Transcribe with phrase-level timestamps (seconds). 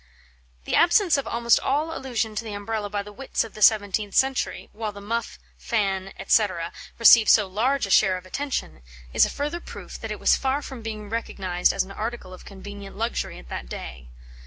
[0.63, 4.15] The absence of almost all allusion to the Umbrella by the wits of the seventeenth
[4.15, 6.47] century, while the muff, fan, &c.,
[6.97, 8.81] receive so large a share of attention,
[9.13, 12.45] is a further proof that it was far from being recognised as an article of
[12.45, 14.09] convenient luxury at that day.